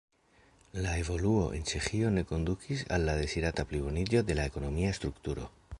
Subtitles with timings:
[0.85, 5.51] La evoluo en Ĉeĥio ne kondukis al la dezirata pliboniĝo de la ekonomia strukturo.